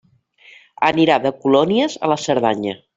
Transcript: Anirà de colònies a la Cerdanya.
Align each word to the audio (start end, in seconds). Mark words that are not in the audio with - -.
Anirà 0.89 1.19
de 1.27 1.35
colònies 1.45 2.01
a 2.09 2.13
la 2.15 2.21
Cerdanya. 2.27 2.79